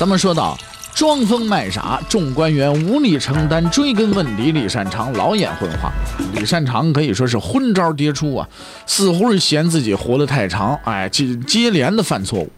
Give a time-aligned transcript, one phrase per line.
[0.00, 0.56] 咱们说到
[0.94, 5.92] 装疯卖傻，众官员无力承担追根问底，李善长老眼昏花。
[6.32, 8.48] 李善长可以说是昏招迭出啊，
[8.86, 12.50] 似乎是嫌自己活得太长，哎，接接连的犯错误。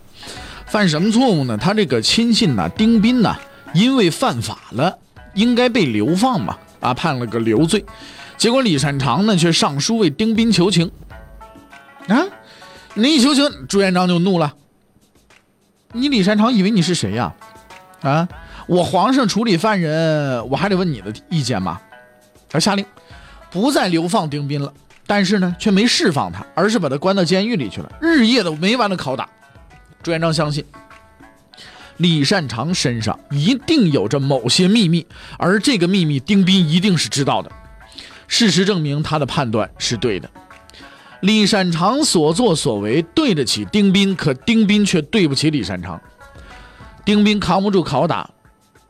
[0.66, 1.58] 犯什么错误呢？
[1.58, 3.36] 他这个亲信呐，丁斌呐。
[3.74, 4.96] 因为犯法了，
[5.34, 6.56] 应该被流放嘛？
[6.78, 7.84] 啊，判了个流罪。
[8.36, 10.88] 结果李善长呢，却上书为丁斌求情。
[12.06, 12.22] 啊，
[12.94, 14.54] 你一求情，朱元璋就怒了。
[15.92, 17.32] 你李善长以为你是谁呀？
[18.00, 18.28] 啊，
[18.66, 21.80] 我皇上处理犯人，我还得问你的意见吗？
[22.48, 22.84] 他下令
[23.50, 24.72] 不再流放丁斌了，
[25.06, 29.28] 但是呢，却没释放他，而是把他关到监狱里去了，日夜的没完的拷打。
[30.02, 30.64] 朱元璋相信。
[31.98, 35.06] 李善长身上一定有着某些秘密，
[35.38, 37.52] 而这个秘密丁斌一定是知道的。
[38.26, 40.28] 事实证明，他的判断是对的。
[41.22, 46.00] 李善长所作所为对得起丁斌，可丁斌却对不起李善长。
[47.04, 48.28] 丁斌扛不住拷打，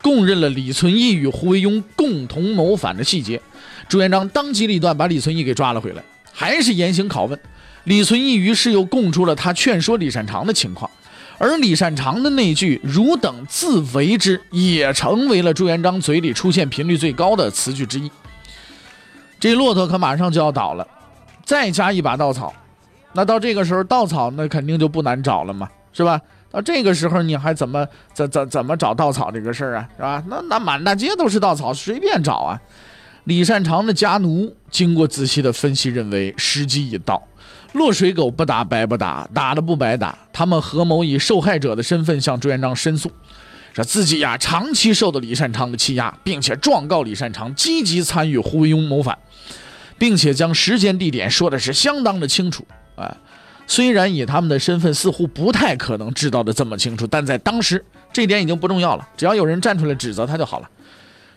[0.01, 3.39] 供认了李存义与胡惟庸共同谋反的细节。
[3.87, 6.03] 朱元璋当机立断，把李存义给抓了回来，
[6.33, 7.39] 还是严刑拷问。
[7.85, 10.91] 李存义于是又供出了他劝说李善长的情况。
[11.37, 18.11] 而李善长的那句“汝等自为之”也成为了朱元璋嘴里出现频率最高的词句之一。
[19.39, 20.87] 这骆驼可马上就要倒了，
[21.53, 22.51] 再加一把稻草，
[23.13, 26.19] 那到这个时候稻草那肯定就不难找了嘛，是吧？
[26.51, 30.25] 到这个时候你还怎么怎怎怎么找稻草这个事儿啊，是吧？
[30.29, 32.59] 那那满大街都是稻草，随便找啊。
[33.25, 37.23] 李善长的家奴经过仔细的分析，认为时机已到。
[37.75, 40.17] 落水狗不打白不打，打了不白打。
[40.33, 43.13] 他们合谋以受害者的身份向朱元璋申诉，
[43.75, 49.19] 说自己呀长期受到李善长的欺压，并且状告李善长积极参与胡惟庸谋反，
[50.03, 52.67] 并且将时间地点说的是相当的清楚。
[52.97, 53.17] 啊，
[53.69, 60.69] 虽然以他们的身份似乎不太可能知道的这么清楚，但在当时这点已经不重要了，只要有人站出来指责他就好了。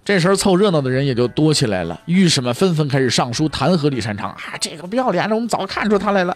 [0.04, 4.58] 这时候凑热闹的人也就多起来了，御史们纷纷开始上书弹劾李善长啊！
[4.60, 6.36] 这个不要脸的，我们早看出他来了。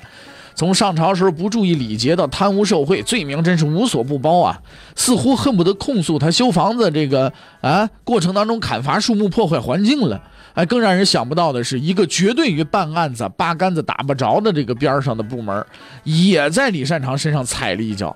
[0.53, 4.61] 从上朝时候不注意礼节到贪污受贿，罪名真是无所不包啊！
[4.95, 10.21] 似乎恨不得控诉他修房子这个啊过程当中砍伐树木破坏环境了。
[10.53, 15.65] 哎，更让人想不到的是，一个绝对于办案子八竿子打不着的这个边上的部门，
[16.03, 18.15] 也在李善长身上踩了一脚。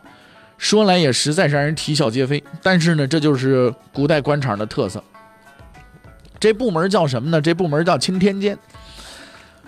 [0.58, 2.44] 说来也实在是让人啼笑皆非。
[2.62, 5.04] 但是呢，这就是古代官场的特色。
[6.40, 7.42] 这部门叫什么呢？
[7.42, 8.58] 这部门叫钦天监，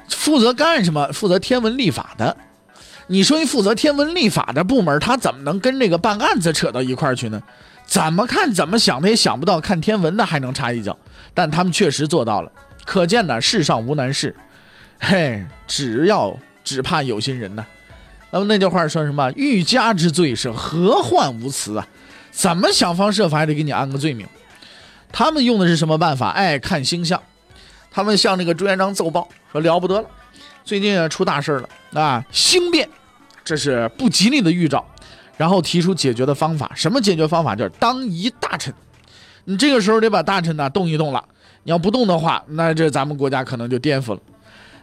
[0.09, 1.07] 负责干什么？
[1.13, 2.35] 负责天文历法的。
[3.07, 7.41] 你说一负责天文历法的部门，他怎么能跟这个办案子扯到一块去呢？
[7.85, 10.97] 怎么看怎么想，他也想不到看天文的还能插一脚。
[11.34, 12.51] 但他们确实做到了，
[12.85, 14.35] 可见呢，世上无难事。
[15.00, 17.66] 嘿，只要只怕有心人呐。
[18.31, 19.31] 那么那句话说什么？
[19.35, 21.88] 欲加之罪是何患无辞啊？
[22.31, 24.28] 怎么想方设法也得给你安个罪名。
[25.12, 26.29] 他们用的是什么办法？
[26.29, 27.22] 哎，看星象。
[27.91, 30.09] 他们向这个朱元璋奏报说了不得了，
[30.66, 31.69] 最近出大事了
[32.01, 32.90] 啊，星变，
[33.44, 34.85] 这是不吉利的预兆。
[35.38, 37.56] 然后提出解决的方法，什么解决方法？
[37.56, 38.73] 就是当一大臣。
[39.46, 41.23] 你这个时候得把大臣呢动一动了。
[41.63, 44.19] 你要不动的话，那这咱们国家可能就颠覆了。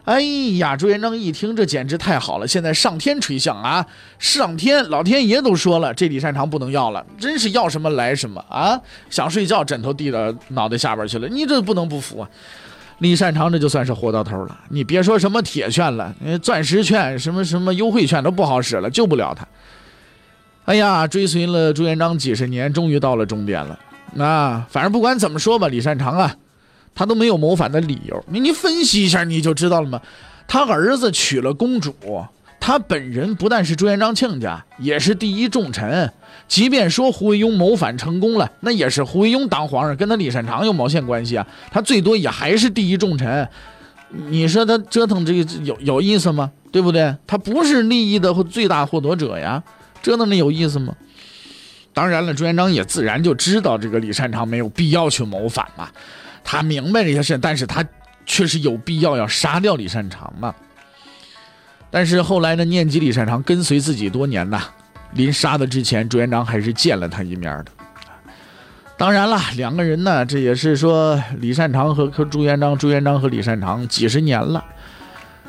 [0.05, 0.19] 哎
[0.57, 2.45] 呀，朱元璋一听，这简直太好了！
[2.45, 3.85] 现在上天垂象啊，
[4.19, 8.77] 上天老天爷都说了，这李善长不能要了，真是要什么来什么啊！
[9.09, 12.29] 想睡觉，枕头递到脑袋下边去了，你这不能不服啊！
[12.99, 19.47] 李善长这就算是活到头了，你别说什么铁券了，钻石券、什么什么优惠券都不好使了，救不了他。
[20.65, 23.79] 哎呀，追随了朱元璋几十年，终于到了终点了。
[24.17, 26.35] 啊，反正不管怎么说吧，李善长啊。
[26.95, 29.99] 他都没有谋反的理由，你你分析一下你就知道了吗？
[30.47, 31.91] 他儿子娶了公主，
[32.59, 36.13] 他本人不但是朱元璋亲家，也是第一重臣。
[36.47, 41.47] 即便说胡惟庸谋反成功了，那也是胡惟庸当皇上，跟他李善长有毛线关系啊？
[41.71, 43.49] 他最多也还是第一重臣。
[44.29, 46.51] 你说他折腾这个有有意思吗？
[46.71, 47.15] 对不对？
[47.25, 49.63] 他不是利益的最大获得者呀，
[50.03, 50.95] 折腾的有意思吗？
[51.93, 55.89] 当然了，朱元璋也自然就知道这个李善长没有必要去谋反嘛。
[56.43, 57.85] 他明白这些事，但是他
[58.25, 60.53] 确实有必要要杀掉李善长嘛。
[61.89, 64.63] 但是后来呢，念及李善长跟随自己多年呐，
[65.13, 67.67] 临杀的之前，朱元璋还是见了他一面的。
[68.97, 74.65] 当然了，两个人呢，这也是说李善长和和朱元璋，朱元璋和李善长几十年了。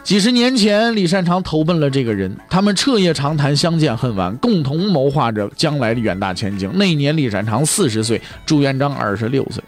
[0.04, 6.70] 几十年前，李善长投奔了这个人，他们彻夜长谈，相见恨晚，共同谋划着将来的远大前景。
[6.74, 9.64] 那年，李善长四十岁，朱元璋二十六岁。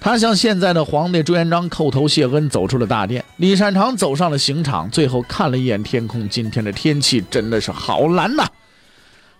[0.00, 3.24] 他向现在的皇帝朱元璋叩头谢恩，走出了大殿。
[3.36, 8.44] 李善长走上了刑场，最后看了一眼天空，今天的天气真的是好蓝呐！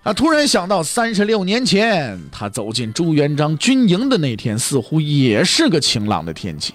[0.05, 6.73] 他突然想到，三十六年前他走进朱元璋军营的那天，似乎也是个晴朗的天气。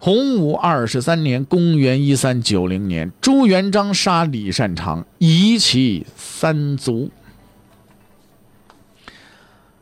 [0.00, 7.10] 洪武二十三年，公元一三九零年，朱元璋杀李善长，夷其三族。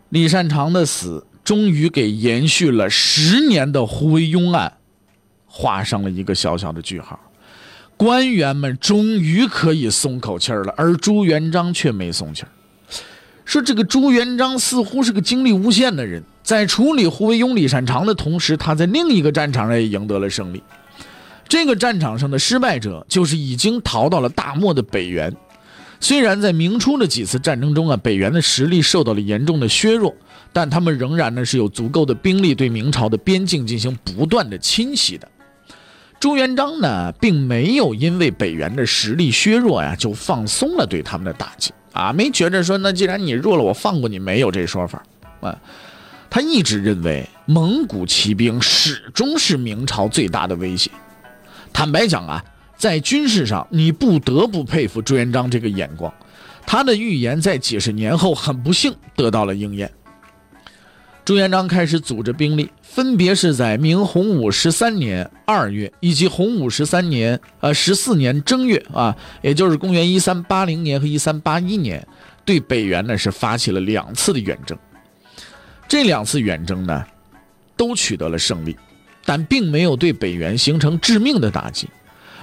[0.09, 4.73] 李善长的死，终于给延续了十年的胡惟庸案
[5.45, 7.21] 画上了一个小小的句号。
[7.99, 12.49] 官员们终于可以松口气了，而朱元璋却没松气儿。
[13.45, 20.63] 说这个朱元璋似乎是个精力无限的人，在处理胡惟庸、李善长的同时，他在另一个战场上也赢得了胜利。
[21.49, 25.35] 这个战场上的失败者就是已经逃到了大漠的北元。
[25.99, 30.15] 虽然在明初的几次战争中啊，北元的实力受到了严重的削弱，
[30.53, 35.29] 但他们仍然呢是有足够的兵力对明朝的边境进行不断的侵袭的。
[36.21, 41.73] 朱元璋呢，并没有因为北元的实力削弱呀，就放松了对他们的打击。
[41.93, 45.03] 啊，没觉着说，那既然你弱了，我放过你，没有这说法。
[45.41, 45.55] 啊，
[46.29, 50.91] 他一直认为蒙古骑兵始终是明朝最大的威胁。
[51.73, 52.45] 坦白讲啊，
[52.77, 56.13] 在军事上，你不得不佩服朱元璋这个眼光。
[56.67, 59.91] 他的预言在几十年后很不幸得到了应验。
[61.25, 72.07] 朱元璋开始组织兵力，分别是在明洪武十三年二月以及洪武十三年呃十四年正月啊，也就是公元一三八零年和一三八一年，
[72.45, 74.79] 对北元呢是发起了两次的远征。
[75.89, 77.05] 这两次远征呢，
[77.77, 78.77] 都取得了胜利，
[79.25, 81.89] 但并没有对北元形成致命的打击。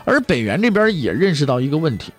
[0.05, 2.11] 而北元这边也认识到一个问题。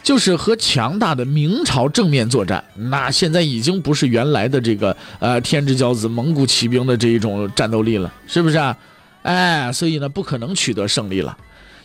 [0.00, 8.74] 就是和强大的明朝正面作战，那现在已经不是原来的这个呃天之骄子蒙古骑兵的这一种战斗力了，是不是啊？
[9.22, 11.36] 哎，所以呢不可能取得胜利了。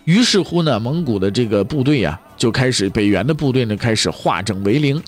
[0.05, 5.01] 于是乎呢，蒙古的这个部队呀就开始北元的部队呢开始化整为零，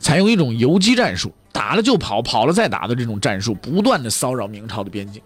[0.00, 5.22] 采用一种游击战术，打了就跑，跑了再打的这种战术，不断的骚扰明朝的边境。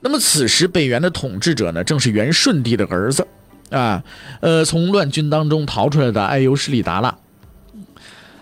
[0.00, 3.26] 那么此时北元的统治者呢，正是元顺帝的儿子。
[3.70, 4.02] 啊，
[4.40, 7.18] 呃，从乱军当中逃出来的爱优势力达腊，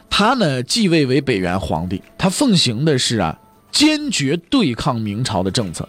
[0.09, 3.37] 他呢继位为北元皇帝，他奉行的是啊
[3.73, 5.89] 坚决对抗明朝的政策。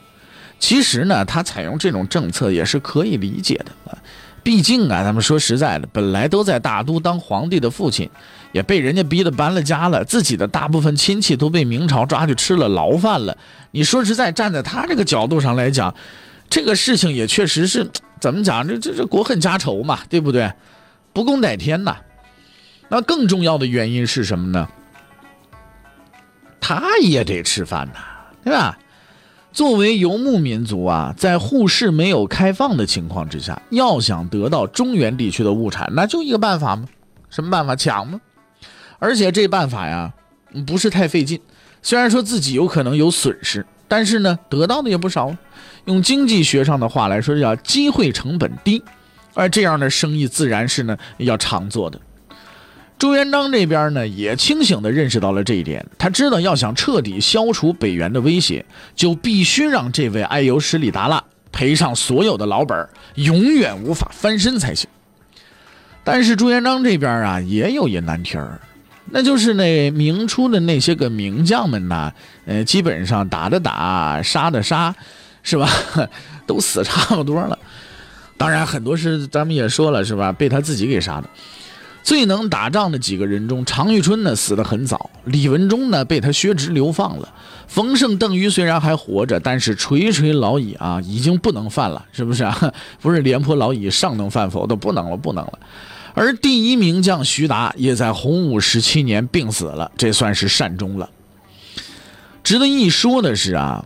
[0.58, 3.98] 其实呢，他采用这种政策也是可以理解的啊，
[4.42, 8.10] 毕竟啊，咱们说实在的，本来都在大都当皇帝的父亲，
[8.52, 13.38] 也被人家逼得搬了家了，自己的大部分亲戚都被明朝抓去吃了牢饭了。
[13.72, 15.94] 你说实在，站在他这个角度上来讲，
[16.50, 17.90] 这个事情也确实是。
[18.20, 18.68] 怎么讲？
[18.68, 20.52] 这这这国恨家仇嘛，对不对？
[21.14, 21.98] 不共戴天呐。
[22.90, 24.68] 那更重要的原因是什么呢？
[26.60, 28.00] 他也得吃饭呐，
[28.44, 28.76] 对吧？
[29.52, 36.88] 作为游牧民族啊，在互市没有开放的情况之下，要想得到中原地区的物产，那就一个办法吗？
[37.30, 37.76] 什么办法？
[37.76, 38.20] 抢吗？
[39.00, 40.14] 而且这办法呀，
[40.66, 41.40] 不是太费劲。
[41.82, 43.66] 虽然说自己有可能有损失。
[43.90, 45.34] 但是呢，得到的也不少。
[45.86, 48.84] 用经济学上的话来说，叫机会成本低，
[49.34, 51.98] 而这样的生意自然是呢要常做的。
[53.00, 61.24] 朱元璋这边呢也清醒地认识到了这一点，他知道要想彻底消除北元的威胁，就必须让这位爱由十里达腊
[61.54, 64.90] 赔上所有的老本，永远无法翻身才行。
[66.04, 68.60] 但是朱元璋这边啊也有一难题儿。
[69.10, 72.12] 那就是那明初的那些个名将们呐，
[72.46, 74.94] 呃，基本上打的打，杀的杀，
[75.44, 75.70] 是吧？
[76.46, 77.58] 都死差不多了。
[78.38, 80.32] 当然，很多是咱们也说了，是吧？
[80.32, 81.30] 被他自己给杀的。
[82.04, 87.28] 最能打仗的几个人中，常遇春呢死得很早，李文忠呢被他削职流放了。
[87.68, 92.74] 冯胜、邓禹虽然还活着，但是垂垂老矣啊，已经不能犯了，是不是啊？
[93.02, 94.66] 不是廉颇老矣，尚能犯否？
[94.66, 95.60] 都不能了，不能了。
[96.20, 101.08] 而第一名将徐达也在洪武十七年病死了，这算是善终了。
[102.44, 103.86] 值得一说的是啊，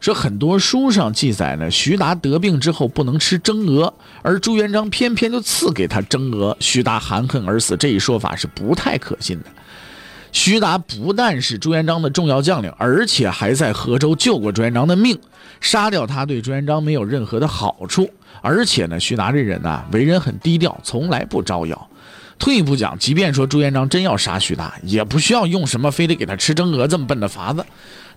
[0.00, 9.46] 说很多书上记载呢，徐达得病之后不能吃蒸鹅，而朱元璋偏偏就赐给他蒸鹅，徐达含恨而死，这一说法是不太可信的。
[10.30, 15.18] 徐达不但是朱元璋的重要将领，而且还在河州救过朱元璋的命，
[15.60, 18.08] 杀掉他对朱元璋没有任何的好处。
[18.44, 21.88] 而且呢，徐达这人呢，为人很低调，从来不招摇。
[22.38, 27.64] 退一步讲，即便说朱元璋真要杀徐达，也不需要用什么非得给他吃蒸鹅这么笨的法子，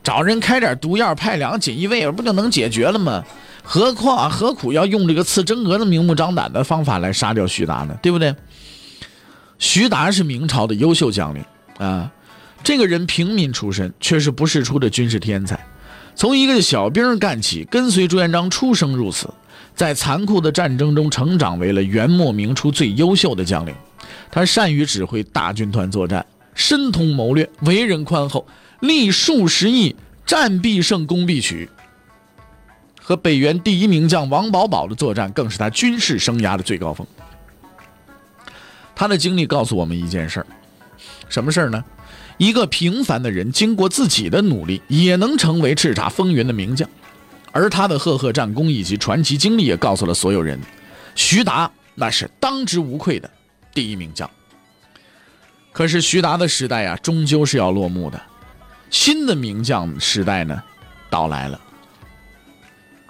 [0.03, 3.23] 找人开点毒药，派两个锦衣卫，不就能解决了吗？
[3.63, 7.97] 何况何苦要用这个刺蒸鹅的明目张胆的方法来杀掉徐达呢？
[8.01, 8.35] 对不对？
[9.59, 11.43] 徐达是明朝的优秀将领
[11.77, 12.11] 啊，
[12.63, 15.59] 这个人平民出身，却是不世出的军事天才，
[16.15, 19.29] 从一个小兵干起，跟随朱元璋出生入死，
[19.77, 23.75] 在残酷的战争中成长为了元末明初最优秀的将领。
[24.31, 28.47] 他善于指挥大军团作战，深通谋略，为人宽厚，
[28.79, 31.69] 立数十亿，战必胜，攻必取。
[32.99, 37.05] 和北元第一名将王保保的作战，更是他军事生涯的最高峰。
[38.95, 40.47] 他的经历告诉我们一件事儿，
[41.29, 41.85] 什么事儿呢？
[42.37, 46.89] 一个平凡的人，经过自己的努力，也能成为叱咤风云的名将。
[47.57, 50.59] 而他的赫赫战功以及传奇经历，也告诉了所有人，
[51.15, 53.27] 徐达那是当之无愧的。
[53.73, 54.29] 第一名将。
[55.71, 58.21] 可是徐达的时代啊，终究是要落幕的。
[58.91, 60.61] 新的名将时代呢，
[61.09, 61.59] 到来了。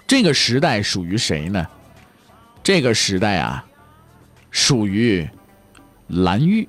[0.06, 1.66] 这个时代属于谁呢？
[2.62, 3.62] 这个时代啊，
[4.50, 5.28] 属于
[6.06, 6.66] 蓝玉。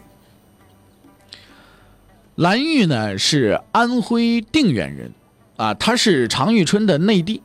[2.36, 5.14] 蓝玉呢是安徽定远人，
[5.56, 7.42] 啊，他是常遇春的内弟，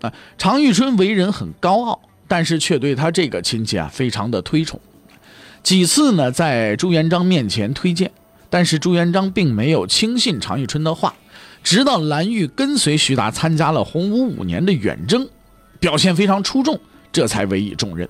[0.00, 4.80] 啊，常遇春为人很高傲，但是却对他这个亲戚啊非常的推崇。
[5.62, 8.10] 几次呢，在朱元璋面前推荐，
[8.48, 11.14] 但是朱元璋并没有轻信常遇春的话。
[11.64, 15.28] 直到蓝玉跟随徐达参加了洪武五年的远征，
[15.80, 16.80] 表现非常出众，
[17.12, 18.08] 这才委以重任。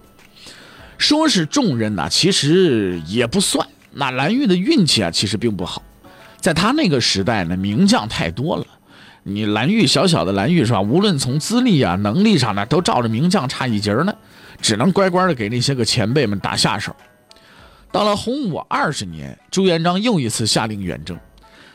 [0.98, 3.66] 说是重任呐，其实也不算。
[3.94, 5.82] 那蓝玉的运气啊，其实并不好。
[6.36, 8.66] 在他那个时代呢，名将太多了，
[9.28, 10.80] 你蓝玉小小的蓝玉是吧？
[10.80, 14.12] 无论从资历啊、能力上呢，都照着名将差一截呢，
[14.60, 16.94] 只能乖乖的给那些个前辈们打下手。
[17.90, 21.16] 到了洪武二十年，朱元璋又一次下令远征，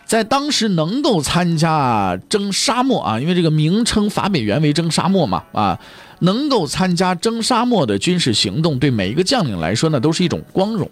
[0.06, 5.80] 在当时能够参加征沙漠啊，因为这个名称法北元为征沙漠嘛啊，
[6.20, 10.90] 能够参加征沙漠的军事行动，对每一个将领来说呢，都是一种光荣。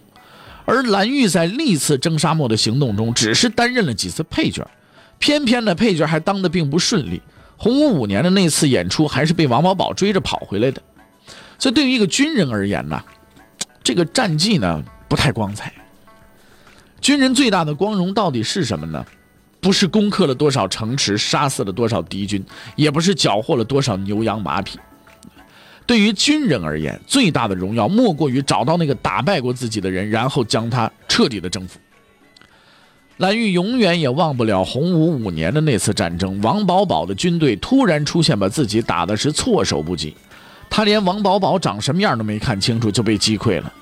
[0.64, 4.66] 而蓝玉在历次征沙漠的行动中，只是担任了几次配角，
[5.22, 7.22] 偏偏呢配角还当得并不顺利。
[7.56, 10.82] 洪武五年的那次演出，还是被王保保追着跑回来的。
[11.58, 13.00] 所以对于一个军人而言呢，
[13.84, 14.82] 这个战绩呢。
[15.12, 15.70] 不太光彩。
[16.98, 19.04] 军人最大的光荣到底是什么呢？
[19.60, 22.42] 不是攻克了多少城池，杀死了多少敌军，
[22.76, 24.78] 也不是缴获了多少牛羊马匹。
[25.84, 31.78] 对于军人而言，最大的荣耀莫过于找到那个打败过自己的人，然后将他彻底的征服。
[33.22, 40.12] 蓝玉永远也忘不了洪武五年的那次战争，王保保的军队突然出现，把自己打的是措手不及。
[40.68, 43.72] 他连王保保长什么样都没看清楚，就被击溃了。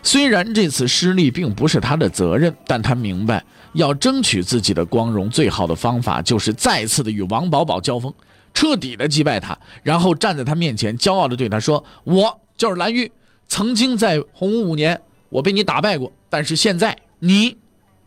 [0.00, 8.14] 虽然这次失利并不是他的责任，但他明白要争取自己的光荣，最好的方法就是再次的与王保保交锋，
[8.52, 13.10] 彻底的击败他，然后站在他面前，骄傲的对他说：“我就是蓝玉，
[13.48, 17.56] 曾经在洪武五年，我被你打败过，但是现在你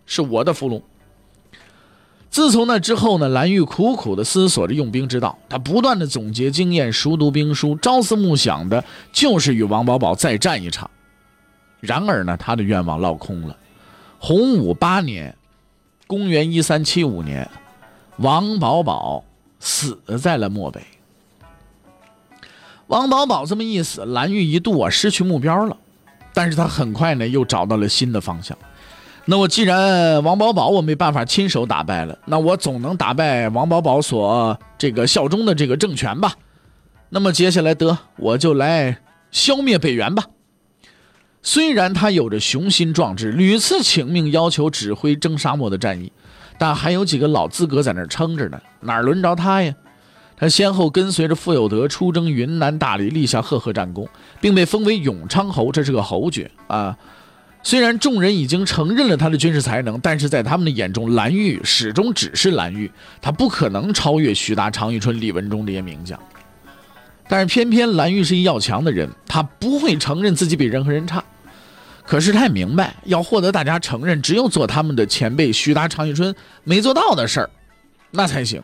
[0.07, 0.81] 是我的俘虏。”
[2.29, 8.83] 自从那之后呢，蓝玉苦苦的思索着用兵之道，他不断的总结经验，熟读兵书，朝思暮想的
[9.13, 10.89] 就是与王保保再战一场。
[11.79, 13.55] 然而呢，他的愿望落空了。
[14.19, 15.35] 洪武八年，
[16.05, 17.49] 公元一三七五年，
[18.17, 19.23] 王保保
[19.59, 20.81] 死在了漠北。
[22.87, 25.77] 王保保这么一死，蓝玉一度啊失去目标了。
[26.33, 28.55] 但是他很快呢又找到了新的方向。
[29.29, 36.33] 那我既然王保保我没办法亲手打败了，那我总能打败王保保所这个效忠的这个政权吧？
[37.09, 40.23] 那么接下来得我就来消灭北元吧。
[41.41, 46.11] 虽然他有着雄心壮志，屡次请命要求指挥征沙漠的战役，
[46.57, 49.75] 但还有几个老资格在那撑着呢，哪轮着他呀？
[50.37, 54.07] 他先后跟随着傅有德出征云南大理，立下赫赫战功，
[54.39, 56.95] 并被封为永昌侯，这是个侯爵啊。
[57.63, 62.89] 虽然众人已经承认了他的军事才能，但是在他们的眼中，蓝玉始终只是蓝玉，
[63.21, 66.17] 他不可能超越徐达、常遇春、李文忠这些名将。
[67.27, 71.21] 但是偏偏蓝玉是一要强的人，他不会承认自己比任何人差。
[72.05, 76.33] 可是他也明白，要获得大家承认，只有做他们的前辈徐达、常遇春
[76.63, 77.49] 没做到的事儿，
[78.11, 78.63] 那才行，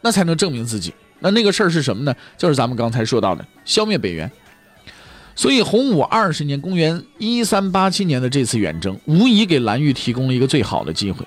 [0.00, 0.94] 那才能证明自己。
[1.18, 2.14] 那那个事儿是什么呢？
[2.38, 4.30] 就是咱们刚才说到的消灭北元。
[5.36, 11.26] 所以洪武二十年（公元一三八七年）的这次远征，无疑给蓝玉提供了一个最好的机会。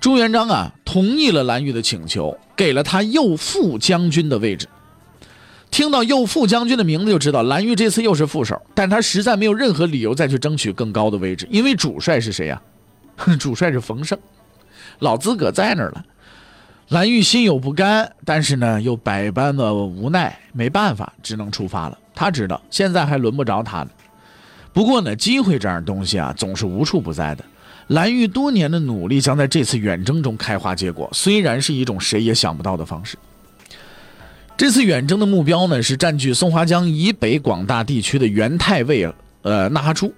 [0.00, 4.68] 朱元璋啊，同意了蓝玉的请求，给了他右副将军的位置。
[5.70, 12.62] 听到右副将军的名字就知道蓝玉这次又是副手，但他实在没有任何理由再去争取更高的位置，因为主帅是谁呀？
[13.40, 14.16] 主帅是冯胜，
[15.00, 16.04] 老资格在那儿了。
[16.88, 21.98] 蓝玉心有不甘，但是呢又百般的无奈，没办法，只能出发了。
[22.14, 23.88] 他知道现在还轮不着他呢。
[24.72, 27.44] 不过呢，机会这样东西啊，总是无处不在的。
[27.88, 33.16] 蓝玉多年的努力将在这次远征中开花结果，虽然是一种谁也想不到的方式。
[34.56, 39.12] 这次远征的目标呢，是占据松花江以北广大地区的元太尉，
[39.42, 40.12] 呃，纳哈出。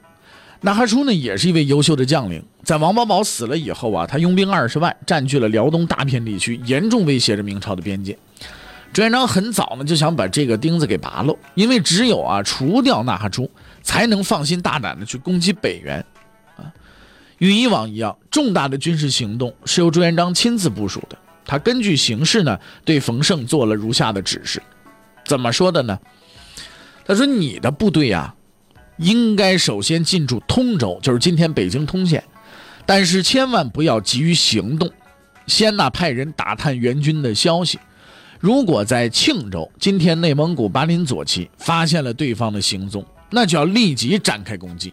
[0.63, 2.43] 纳哈出呢，也是一位优秀的将领。
[2.65, 8.17] 在王保保死了以后啊，他拥兵二十万，占据了辽东大片地区，严重威胁着明朝的边界。
[8.93, 13.51] 朱元璋很早呢，就想把这个钉子给拔了，因为只有啊，除掉纳哈出，
[13.83, 16.05] 才能放心大胆的去攻击北元。
[16.57, 16.73] 啊，
[17.39, 21.17] 与以往一样，重大的军事行动是由朱元璋亲自部署的。
[21.45, 24.61] 他根据形势呢，对冯胜做了如下的指示，
[25.25, 25.99] 怎么说的呢？
[27.05, 28.35] 他说：“你的部队啊，
[28.99, 32.23] 应该首先进驻通州，就是今天北京通县，
[32.85, 34.91] 但是千万不要急于行动，
[35.47, 37.79] 先呢派人打探援军的消息。
[38.41, 44.93] 如果在庆州（今天内蒙古巴林左旗）发现了对方的行踪，那就要立即展开攻击，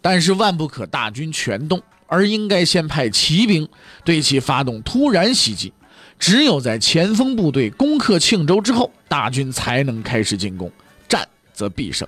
[0.00, 3.66] 但是万不可大军全动，而应该先派骑兵
[4.04, 5.72] 对其发动突然袭击。”
[6.18, 10.70] 只有在前锋部队攻克庆州之后，大军才能开始进攻，
[11.08, 12.06] 战则必胜。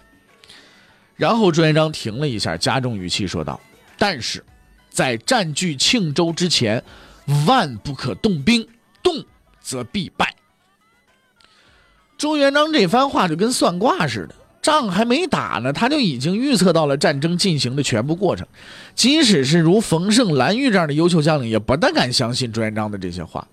[1.17, 3.61] 然后朱元璋停了一下，加重语气说道
[3.99, 4.45] ：“但是，
[4.91, 6.83] 在占据庆州之前，
[7.47, 8.67] 万不可动兵，
[9.03, 9.25] 动
[9.61, 10.35] 则必败。”
[12.19, 18.47] 朱元璋这番话就跟算卦似的，仗还没打呢，他就已经预测到了战争进行的全部过程。
[18.95, 23.47] 即使是如冯胜、蓝玉这样的优秀将领，也不大敢相信朱元璋的这些话。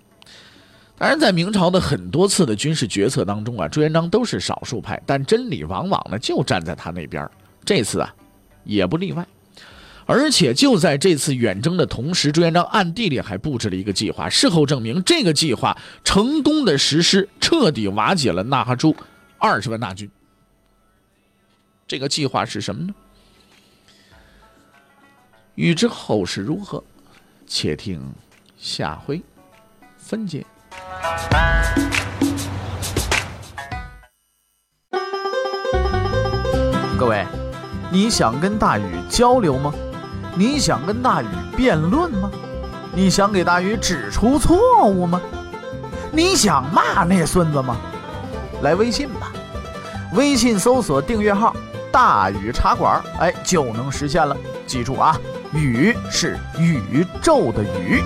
[0.96, 7.28] 当然，在明朝的很多次的军事决策当中啊，朱元璋都是少数派，但真理往往呢就站在他那边。
[7.64, 8.14] 这次啊，
[8.64, 9.26] 也不例外。
[10.04, 14.28] 而且就在这次远征的同时，朱元璋暗地里还布置了一个计划。
[14.28, 18.94] 事后证明，这个计划成功的实施，彻底瓦解了纳哈出
[19.38, 20.10] 二十万大军。
[21.86, 22.94] 这个计划是什么呢？
[25.54, 26.82] 欲知后事如何，
[27.46, 28.02] 且听
[28.58, 29.22] 下回
[29.96, 30.44] 分解。
[36.98, 37.24] 各位，
[37.92, 39.70] 你想跟大禹交流吗？
[40.34, 42.30] 你想跟大禹辩论吗？
[42.90, 45.20] 你想给大禹指出错误吗？
[46.10, 47.76] 你想骂那孙子吗？
[48.62, 49.30] 来微信吧，
[50.14, 51.54] 微信搜索订阅号
[51.92, 54.34] “大禹茶馆”，哎，就能实现了。
[54.66, 55.14] 记住啊，
[55.52, 58.02] 禹是宇宙的宇。